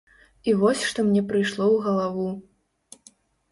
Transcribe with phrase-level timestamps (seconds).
[0.51, 2.27] І вось што мне прыйшло ў галаву.